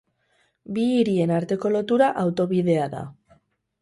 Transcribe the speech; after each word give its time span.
Bi 0.77 0.85
hirien 0.93 1.33
arteko 1.37 1.73
lotura 1.75 2.07
autobidea 2.25 2.89
da. 2.99 3.03